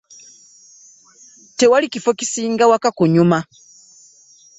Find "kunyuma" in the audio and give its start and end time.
2.97-3.39